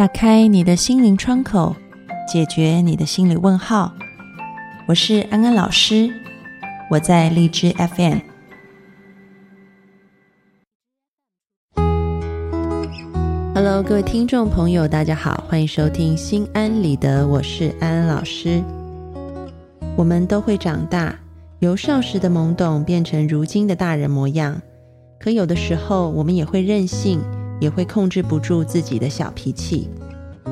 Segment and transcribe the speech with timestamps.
[0.00, 1.76] 打开你的心灵窗口，
[2.26, 3.92] 解决你的心理问号。
[4.88, 6.10] 我是安安老师，
[6.90, 8.20] 我在荔枝 FM。
[13.54, 18.62] Hello，各位听众朋友，大家好，欢迎收听《心安理得》，我是安安老师。
[19.96, 21.14] 我们都会长大，
[21.58, 24.62] 由少时的懵懂变成如今的大人模样。
[25.18, 27.20] 可有的时候，我们也会任性。
[27.60, 29.88] 也会控制不住自己的小脾气，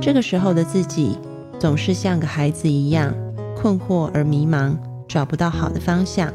[0.01, 1.19] 这个时候的自己
[1.59, 3.13] 总是像个孩子一样
[3.57, 4.77] 困惑而迷茫，
[5.09, 6.33] 找不到好的方向。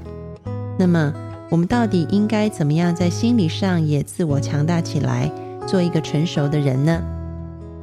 [0.77, 1.13] 那么，
[1.49, 5.31] 我们到底应该怎么样在心理上也自我强大起来，
[5.67, 7.01] 做一个成熟的人呢？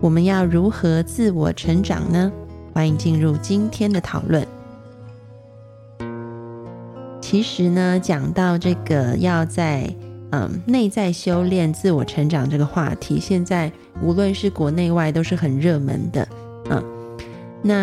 [0.00, 2.32] 我们要如何自我成长呢？
[2.74, 4.46] 欢迎进入今天的讨论。
[7.20, 9.88] 其实呢，讲到这个要在。
[10.32, 16.28] 嗯，内在修炼、自我成长这个话题，现在无论是国内外都是很热门的。
[16.70, 16.84] 嗯，
[17.62, 17.74] 那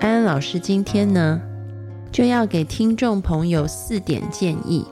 [0.00, 1.40] 安安老师今天呢，
[2.10, 4.84] 就要给听众朋友四点建议。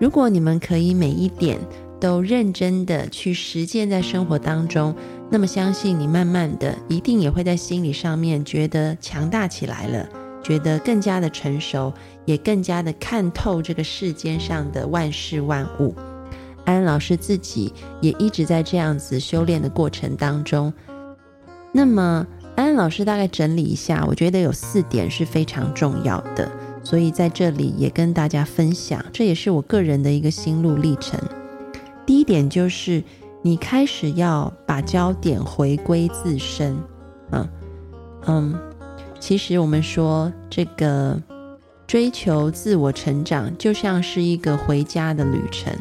[0.00, 1.58] 如果你们可以每一点
[2.00, 4.94] 都认真的去实践在生活当中，
[5.30, 10.08] 那么相信你慢慢的一定也会在心理上面觉得强大起来了，
[10.42, 11.92] 觉得更加的成熟，
[12.24, 15.94] 也更加的看透这个世间上的万事万物。
[16.70, 20.72] 安老师自己也一直在这样子修炼的过程当中。
[21.72, 22.26] 那么，
[22.56, 26.50] 安老师大概整理一下，我觉得有四点是非常重要的，
[26.82, 31.20] 所以在这里也跟大家分享，这也是我个人的一个心路历程。
[32.06, 33.02] 第一点就是，
[33.42, 36.76] 你开始要把焦点回归自身。
[37.30, 37.48] 嗯
[38.26, 38.58] 嗯，
[39.20, 41.20] 其实我们说这个
[41.86, 45.72] 追求自我成长，就像是一个回家的旅程。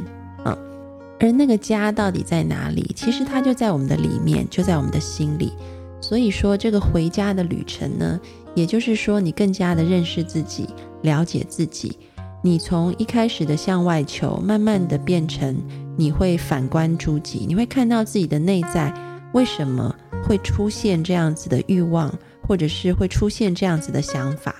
[1.19, 2.91] 而那个家到底在哪里？
[2.95, 5.53] 其实它就在我们的里面，就在我们的心里。
[6.01, 8.19] 所以说，这个回家的旅程呢，
[8.55, 10.67] 也就是说，你更加的认识自己，
[11.01, 11.97] 了解自己。
[12.41, 15.61] 你从一开始的向外求，慢慢的变成
[15.97, 18.93] 你会反观诸己，你会看到自己的内在
[19.33, 19.93] 为什么
[20.23, 22.09] 会出现这样子的欲望，
[22.47, 24.55] 或者是会出现这样子的想法，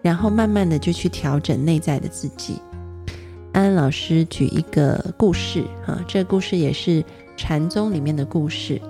[0.00, 2.54] 然后慢慢的就去调整内在的自己。
[3.52, 7.04] 安安老师举一个故事，哈，这个故事也是
[7.36, 8.80] 禅宗里面的故事。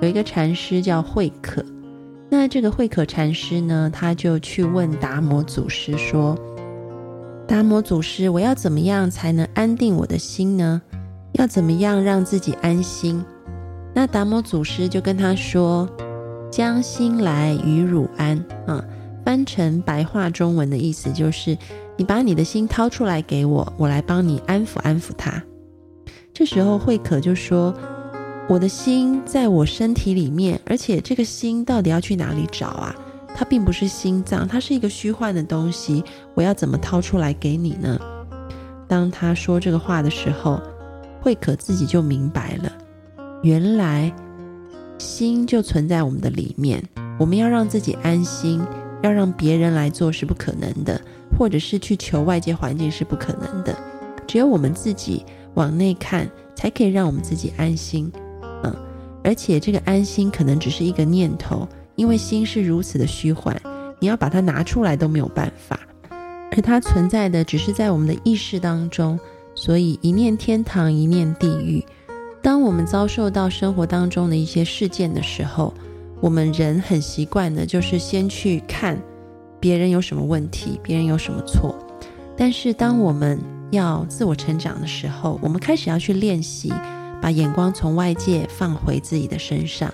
[0.00, 1.64] 有一个禅师叫慧可，
[2.28, 6.36] 那这个慧可禅师呢，他就去问达摩祖师说
[7.46, 10.82] ：“达摩祖师，我要怎么样才能安定我的心呢？
[11.34, 13.24] 要怎么样让自己安心？”
[13.94, 15.88] 那达摩祖师就跟他说
[16.50, 18.84] ：“将心来与汝安。”啊，
[19.24, 21.56] 翻成白话中文的意思就是。
[21.96, 25.42] 你把你的心掏出来给我，我来帮你安抚安抚他。
[26.32, 27.72] 这时候慧可就说
[28.50, 32.94] ：“我的心在我身体里面，而且这个心到底要去哪里找啊？
[33.36, 36.02] 它并不是心脏，它是一个虚幻的东西。
[36.34, 37.98] 我要怎么掏出来给你呢？”
[38.88, 40.60] 当他说这个话的时候，
[41.20, 42.72] 慧可自己就明白了，
[43.42, 44.12] 原来
[44.98, 46.82] 心就存在我们的里面。
[47.18, 48.60] 我们要让自己安心，
[49.02, 51.00] 要让别人来做是不可能的。
[51.38, 53.76] 或者是去求外界环境是不可能的，
[54.26, 55.24] 只有我们自己
[55.54, 58.10] 往内看，才可以让我们自己安心。
[58.62, 58.74] 嗯，
[59.22, 63.56] 而且这个安心可能只是一个念头，因为心是如此的虚幻，
[63.98, 65.78] 你要把它拿出来都没有办法。
[66.52, 69.18] 而它存在的只是在我们的意识当中，
[69.56, 71.84] 所以一念天堂，一念地狱。
[72.40, 75.74] 当我们遭受到生活当中的一些事件的时候，
[76.20, 78.96] 我们人很习惯的就是先去看。
[79.64, 81.74] 别人有什么问题，别人有什么错，
[82.36, 86.70] 但是当我们要自我成长的时候，我们开始要去练习，
[87.22, 89.90] 把眼光从外界放回自己的身上，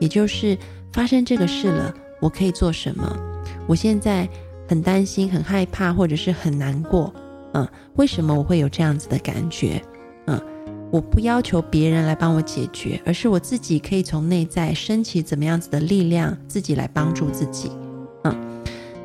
[0.00, 0.58] 也就是
[0.92, 3.16] 发生这个事了，我可以做什么？
[3.68, 4.28] 我现在
[4.68, 7.14] 很担心、很害怕，或者是很难过，
[7.54, 7.64] 嗯，
[7.94, 9.80] 为什么我会有这样子的感觉？
[10.26, 10.42] 嗯，
[10.90, 17.70] 我不要求别人来帮我解决，而是我自己可以从内在升起怎么样子的力量，自己来帮助自己，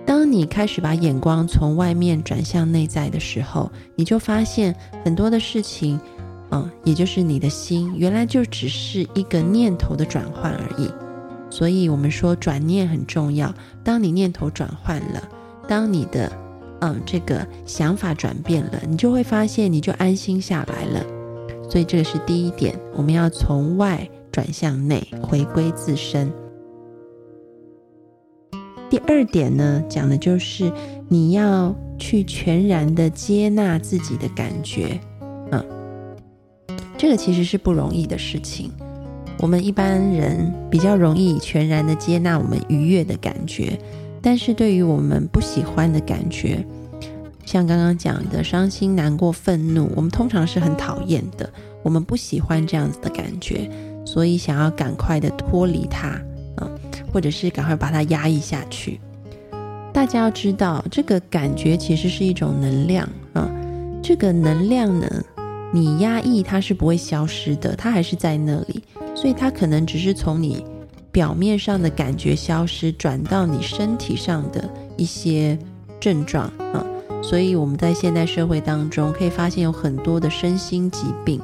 [0.07, 4.73] 当你开始把眼光从外面转向内在的时候，你就发现
[5.03, 5.99] 很多的事情，
[6.51, 10.89] 嗯，也就是你的心原来就只是一个念头的转换而已。
[11.49, 13.53] 所以，我们说转念很重要。
[13.83, 15.21] 当你念头转换了，
[15.67, 16.31] 当你的
[16.79, 21.05] 嗯这个想法转变了，你就会发现你就安心下来了。
[21.69, 26.31] 所以，这个是第一点，我们要从外转向内，回归自身。
[28.89, 30.71] 第二点呢，讲的就是
[31.09, 34.99] 你要去全然的接纳自己的感觉，
[35.51, 35.65] 嗯，
[36.97, 38.71] 这个其实是不容易的事情。
[39.39, 43.77] 我们一般人比较容易全然的接纳我们愉悦的感觉，
[44.21, 46.65] 但是对于我们不喜欢的感觉，
[47.45, 51.47] 像刚刚讲的伤心、难过、愤怒，我们通常是很讨厌的，
[51.83, 53.69] 我们不喜欢这样子的感觉，
[54.05, 56.19] 所以想要赶快的脱离它，
[57.17, 59.01] 或者是赶快把它压抑下去。
[59.91, 63.49] 大家要知道，这个感觉其实是一种能量啊，
[64.03, 65.09] 这个能量呢，
[65.73, 68.83] 你压抑它是不会消失的，它还是在那里，
[69.15, 70.63] 所以它可能只是从你
[71.11, 75.57] 表面上的感觉消失，转到你身体上的一些
[75.99, 76.85] 症状啊。
[77.23, 81.41] 所以我们在现代社会当中可以发现有很多的身心疾病，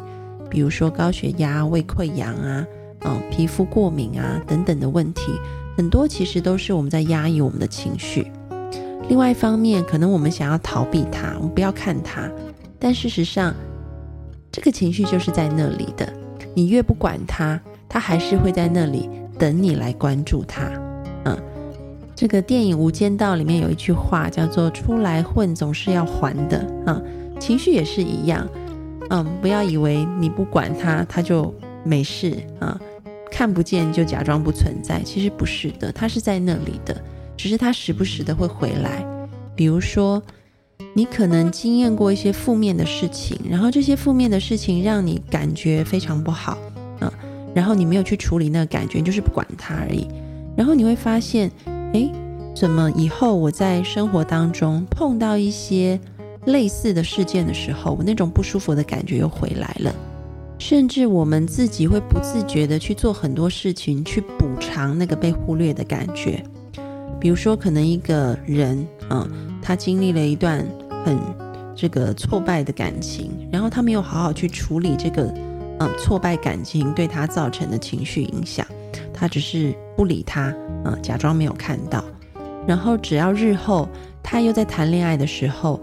[0.52, 2.64] 比如说高血压、胃溃疡啊，
[3.06, 5.24] 嗯，皮肤过敏啊等等的问题，
[5.76, 8.32] 很多其实都是我们在压抑我们的情绪。
[9.10, 12.30] 另外一方面，可能我们想要逃避它，我们不要看它，
[12.80, 13.54] 但事实上，
[14.52, 16.12] 这个情绪就是在那里的。
[16.56, 17.60] 你越不管它，
[17.90, 20.70] 它还是会在那里等你来关注它。
[21.26, 21.38] 嗯。
[22.16, 27.02] 这个电影《无间道》里面有一句话叫做“出来混总是要还的”啊，
[27.40, 28.48] 情绪也是一样，
[29.10, 31.54] 嗯，不要以为你不管它，它就
[31.84, 32.80] 没事啊，
[33.34, 36.96] 看不见就假装不存在，其实不是的，它是在那里的，
[37.36, 39.04] 只是它时不时的会回来。
[39.56, 40.22] 比如说，
[40.94, 46.58] 你可能经验过一些负面的事情，然后这些负面的事情让你感觉非常不好
[47.00, 47.12] 啊，
[47.56, 50.08] 然后你没有去处理那个感觉，就是不管它而已，
[50.56, 51.52] 然后你会发现。
[51.94, 52.12] 诶，
[52.56, 56.00] 怎么以后我在生活当中碰到一些
[56.46, 59.96] 类似的事件的时候，我那种不舒服的感觉又回来了？
[60.66, 66.42] 甚至我们自己会不自觉的去做很多事情，去补偿那个被忽略的感觉。
[67.20, 69.30] 比如说，可能一个人，嗯，
[69.62, 70.66] 他经历了一段
[71.04, 71.20] 很
[71.76, 75.24] 这个挫败的感情，然后他没有好好去处理这个，
[75.82, 78.66] 嗯，挫败感情对他造成的情绪影响。
[79.14, 80.56] 他只是不理他，
[80.86, 82.02] 嗯，假装没有看到。
[82.66, 83.86] 然后只要日后
[84.24, 85.82] 他又在谈恋爱的时候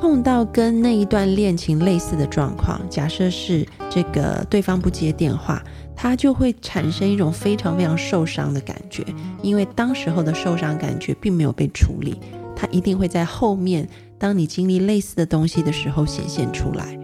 [0.00, 5.62] 碰到跟那一段恋情类似的状况，假设是这个对方不接电话，
[5.94, 9.04] 他就会产生一种非常非常受伤的感觉，
[9.42, 12.18] 因为当时候的受伤感觉并没有被处理，
[12.56, 13.86] 他一定会在后面，
[14.18, 16.98] 当你经历类似的东西的时候显现出来，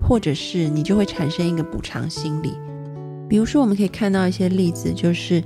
[0.00, 2.54] 或者是你就会产生一个补偿心理。
[3.28, 5.44] 比如说，我们可以看到一些例子，就是，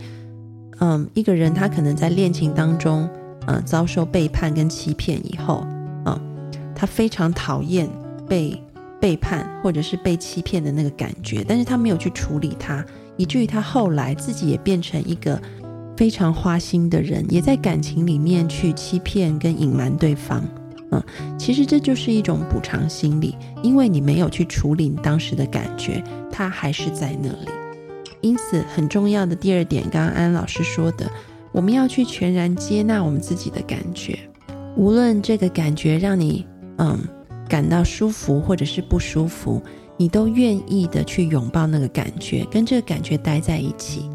[0.78, 3.10] 嗯，一个人他可能在恋情当中，
[3.48, 5.66] 呃，遭受背叛跟欺骗以后，
[6.82, 7.88] 他非常讨厌
[8.28, 8.60] 被
[9.00, 12.84] 背叛或者是被欺骗的那个感觉，但是他没有去处理它，
[13.16, 15.40] 以至于他后来自己也变成一个
[15.96, 20.42] 非常花心的人，也在感情里面去欺骗跟隐瞒对方，
[20.90, 21.00] 嗯，
[21.38, 26.02] 其实这就是一种补偿心理，因为你没有去处理你当时的感觉，
[26.32, 27.48] 它还是在那里。
[28.22, 31.08] 因此，很重要的第二点，刚刚安老师说的，
[31.52, 34.18] 我们要去全然接纳我们自己的感觉，
[34.76, 36.44] 无论这个感觉让你
[36.82, 36.98] 嗯
[37.48, 39.62] 感到舒服或者是不舒服，
[39.96, 44.08] 你都愿意的去拥抱那个感觉，跟这个感觉待在一起。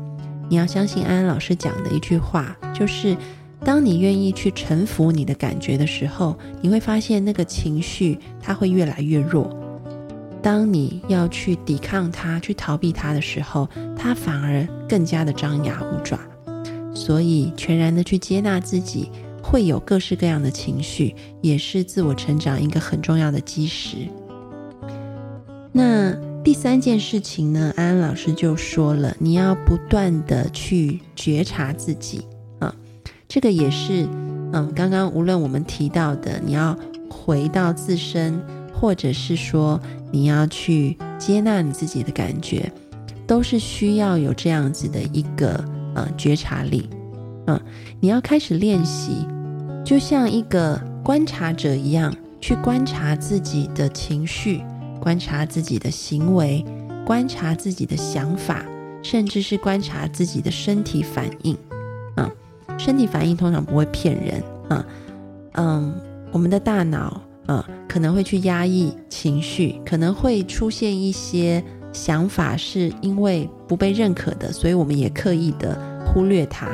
[0.49, 3.15] 你要相信安安老师讲的一句话，就是
[3.63, 9.49] 当你愿意去臣服你的感觉的时候，你会发现那个情绪它会越来越弱。
[10.41, 16.17] 当你要去抵抗它、去逃避它的时候，它反而更加的张牙舞爪。
[16.95, 19.11] 所以，全然的去接纳自己
[19.49, 23.97] 会有各式各样的情绪，也是自我成长一个很重要的基石。
[25.71, 26.11] 那
[26.43, 27.73] 第三件事情呢？
[27.77, 32.21] 安安老师就说了，你要不断的去觉察自己
[32.59, 32.75] 啊，
[33.27, 34.05] 这个也是
[34.51, 36.77] 嗯，刚刚无论我们提到的，你要
[37.09, 38.39] 回到自身。
[38.79, 42.71] 或者是说你要去接纳你自己的感觉，
[43.25, 46.87] 都是需要有这样子的一个呃觉察力，
[47.47, 47.59] 嗯，
[47.99, 49.25] 你要开始练习，
[49.87, 54.61] 就像一个观察者一样，去观察自己的情绪，
[54.99, 56.61] 观察自己的行为，
[57.05, 58.65] 观察自己的想法，
[59.01, 61.55] 甚至是观察自己的身体反应，
[62.17, 62.29] 嗯，
[62.77, 64.85] 身体反应通常不会骗人，啊，
[65.53, 65.95] 嗯，
[66.33, 67.21] 我们的大脑。
[67.47, 71.63] 嗯，可能会去压抑情绪，可能会出现一些
[71.93, 76.67] 想法，是因为不被认可的，所以我们也刻意的忽略它。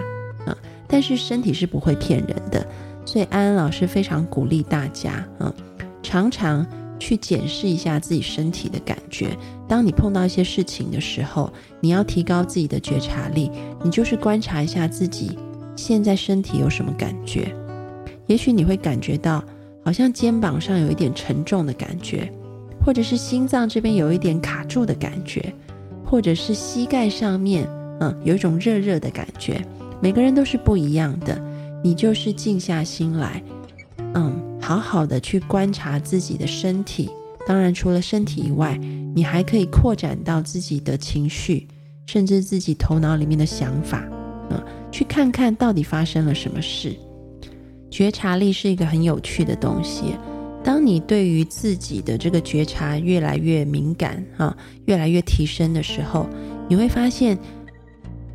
[0.48, 0.56] 嗯，
[0.88, 2.66] 但是身体是不会骗人的，
[3.14, 5.54] 所以安安老师非常鼓励大家，嗯，
[6.02, 6.66] 常常
[6.98, 9.38] 去检视一下自己身体的感觉。
[9.68, 13.52] 当你碰到一些事情的时候，你要提高自己的觉察力，
[13.84, 15.38] 你就是观察一下自己
[15.76, 17.56] 现在身体有什么感觉，
[18.26, 19.44] 也许你会感觉到。
[19.86, 22.32] 好像肩膀上有一点沉重的感觉，
[22.84, 25.54] 或者是心脏这边有一点卡住的感觉，
[26.04, 29.64] 或者是膝盖上面，嗯，有一种热热的感觉。
[30.02, 31.40] 每个人都是不一样的，
[31.84, 33.44] 你就是静下心来，
[34.16, 37.10] 嗯，好好的去观察自己的身体。
[37.46, 38.78] 当然，除了身体以外，
[39.14, 41.68] 你还可以扩展到自己的情绪，
[42.08, 44.02] 甚至自己头脑里面的想法，
[44.50, 46.96] 嗯，去看看到底发生了什么事。
[47.92, 50.16] 觉察力是一个很有趣的东西。
[50.64, 56.26] 当你对于自己的这个觉察越来越敏感，啊，越来越提升的时候，
[56.70, 57.38] 你会发现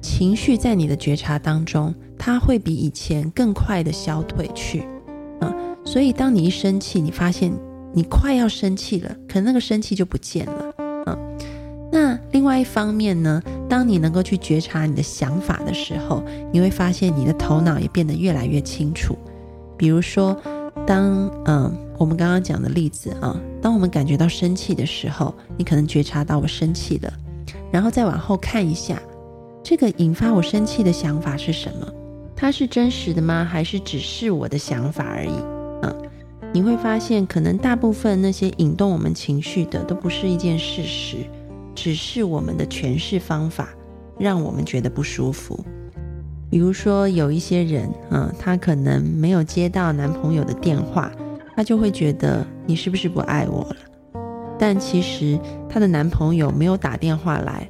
[0.03, 4.81] 情绪在你的觉察当中，它会比以前更快的消退去，
[5.41, 7.53] 啊，所以当你一生气，你发现
[7.95, 10.75] 你快要生气了，可能那个生气就不见了，
[11.07, 11.19] 啊，
[11.93, 16.23] 那另外一方面呢，当你能够去觉察你的想法的时候，
[16.53, 19.17] 你会发现你的头脑也变得越来越清楚，
[19.77, 20.37] 比如说。
[20.87, 27.13] 当嗯，我们刚刚讲的例子啊，当我们感觉到生气的时候，你可能觉察到我生气了，
[27.71, 28.99] 然后再往后看一下，
[29.63, 31.87] 这个引发我生气的想法是什么？
[32.41, 33.45] 它是真实的吗？
[33.45, 35.33] 还是只是我的想法而已？
[35.83, 36.03] 嗯，
[36.55, 41.17] 你会发现，可能大部分那些引动我们情绪的，都不是一件事实，
[41.75, 43.71] 只是我们的诠释方法
[44.17, 45.59] 让我们觉得不舒服。
[46.49, 51.11] 比如说，有一些人，嗯，她可能没有接到男朋友的电话，
[51.57, 53.77] 她就会觉得你是不是不爱我了？
[54.57, 55.37] 但其实
[55.69, 57.69] 她的男朋友没有打电话来，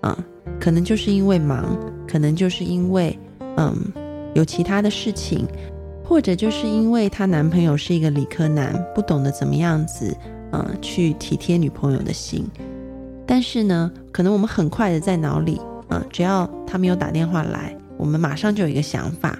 [0.00, 0.18] 啊，
[0.58, 3.16] 可能就是因为忙，可能就是因为，
[3.58, 3.74] 嗯，
[4.34, 5.46] 有其他的事情，
[6.04, 10.16] 或者就是因为她男朋友是一个理科男，不懂得怎么样子，
[10.52, 12.46] 嗯，去体贴女朋友的心。
[13.26, 15.60] 但是呢，可能我们很快的在脑里，
[15.90, 17.76] 嗯，只要他没有打电话来。
[17.98, 19.36] 我们马上就有一个想法，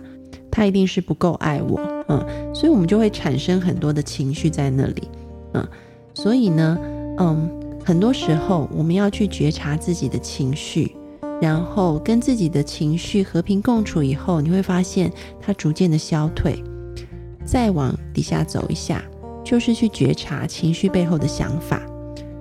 [0.50, 5.08] 他一定是不够爱我，嗯，所以我们就会产生很多的情绪在那里，
[5.54, 5.64] 嗯，
[6.12, 6.76] 所以呢，
[7.18, 7.48] 嗯，
[7.84, 10.96] 很多时候我们要去觉察自己的情绪，
[11.40, 16.62] 然后跟自己的情绪和平共处以后，你会发现它逐渐的消退。
[17.44, 19.02] 再往底下走一下，
[19.44, 21.80] 就是去觉察情绪背后的想法，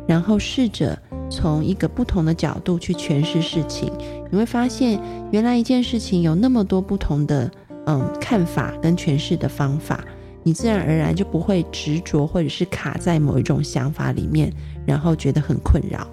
[0.08, 0.98] 然后试着
[1.30, 3.90] 从一个不同的角度去诠释事情。
[4.30, 5.00] 你会发现，
[5.32, 7.50] 原来一件事情有那么多不同的
[7.86, 10.04] 嗯看法跟诠释的方法，
[10.44, 14.52] 你自然而然就不会执着或者是卡在某一种想法里面，
[14.86, 16.06] 然后觉得很困扰。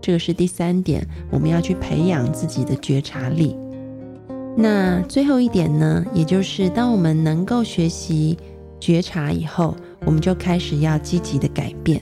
[0.00, 3.56] 这个是第三点，我们要去培养自己的觉察力。
[4.56, 8.36] 那最后一点呢，也就是当我们能够学习
[8.78, 12.00] 觉察以后，我们就开始要积极的改变。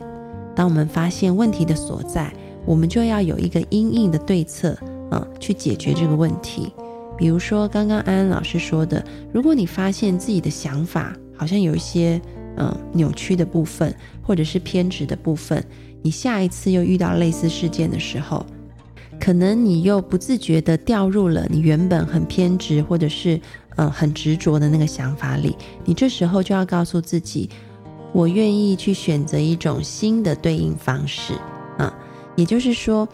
[0.54, 2.32] 当我们发现问题的所在，
[2.64, 4.76] 我们就要有一个因应的对策。
[5.10, 6.70] 啊，去解决这个问题。
[7.16, 9.02] 比如说，刚刚安安老师说的，
[9.32, 12.20] 如果你发现自己的想法好像有一些
[12.58, 13.90] 嗯扭曲的部分，
[14.22, 15.64] 或者是偏执的部分，
[16.08, 18.46] 你下一次又遇到类似事件的时候，
[19.20, 23.38] 可能你又不自觉的掉入了你原本很偏执或者是
[23.76, 25.54] 嗯很执着的那个想法里。
[25.84, 27.50] 你这时候就要告诉自己，
[28.14, 31.34] 我愿意去选择一种新的对应方式
[31.76, 31.94] 啊，
[32.36, 33.06] 也就是说。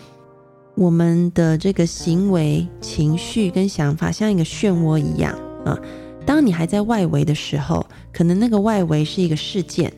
[0.76, 5.32] 我们的这个行为、情绪跟想法像一个漩涡一样
[5.64, 5.78] 啊。
[6.26, 9.92] 当你还在外围的时候，可能那个外围是一个事件，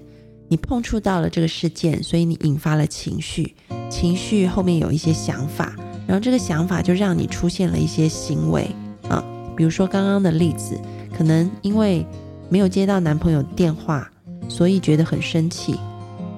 [0.48, 3.54] 你碰触到了这个事件，所以你引发了情绪，
[3.90, 5.74] 情绪后面有一些想法，
[6.06, 8.68] 然后这个想法就让你出现了一些行为
[9.08, 9.22] 啊。
[9.56, 10.78] 比如说刚刚的例子，
[11.16, 12.06] 可能因为
[12.48, 14.08] 没有接到男朋友电话，
[14.48, 15.74] 所以觉得很生气。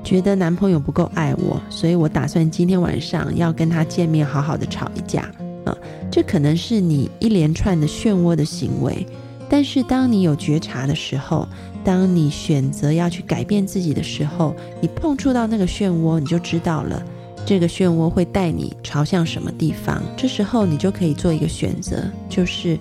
[0.05, 5.23] 觉得男朋友不够爱我，所以我打算今天晚上要跟他见面，好好的吵一架
[5.67, 5.77] 啊！
[6.11, 9.07] 这可能是你一连串的漩涡的行为。
[9.51, 11.49] 但是当你有觉察的时候，
[11.83, 17.03] 当你选择要去改变自己的时候，你碰触到那个漩涡，你就知道了
[17.47, 20.03] 这个漩涡会带你朝向什么地方。
[20.17, 22.79] 这时候你就可以做一个选择，就是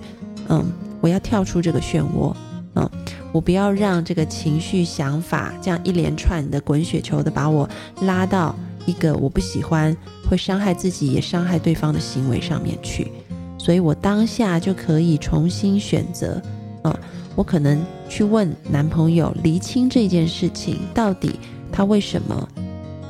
[0.48, 0.64] 嗯，
[1.00, 2.34] 我要跳出这个漩涡。
[2.74, 2.88] 嗯，
[3.32, 7.68] 我不要让这个情绪、想法这样一连串的滚雪球的把我
[8.02, 9.96] 拉到一个我不喜欢、
[10.28, 13.10] 会伤害自己也伤害对方的行为上面去。
[13.56, 16.40] 所以我当下就可以重新选择。
[17.34, 21.38] 我可能去问男朋友厘清这件事情到底
[21.70, 22.48] 他为什么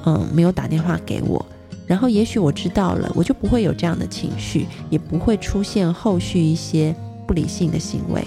[0.05, 1.45] 嗯没有打电话给我，
[1.87, 6.95] 然后也许我知道了，我就不会有这样的情绪，也不会出现后续一些
[7.27, 8.23] 不理性的行为。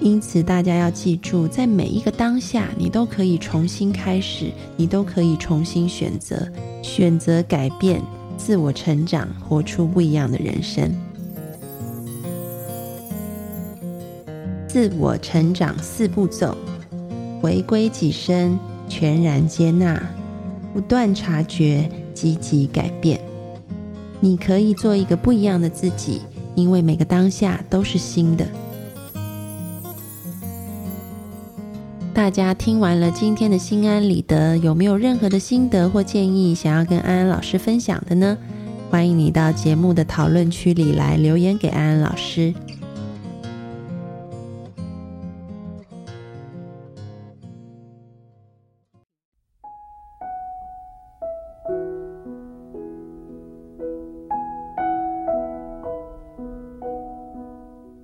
[0.00, 6.48] 因此，大家要记住，在每一个当下，你都可以重新开始，你都可以重新选择，
[6.82, 8.02] 选择改变，
[8.36, 10.92] 自我成长，活出不一样的人生。
[14.72, 16.56] 自我成长四步骤：
[17.42, 20.02] 回归己身，全然接纳，
[20.72, 23.20] 不断察觉，积极改变。
[24.18, 26.22] 你可以做一个不一样的自己，
[26.54, 28.46] 因为每个当下都是新的。
[32.14, 38.38] 大家听完了今天的心安理得，有没有任何的心得或建议想要跟安安老师分享的呢？
[38.90, 42.54] 欢迎你到节目的讨论区里来留言给安安老师。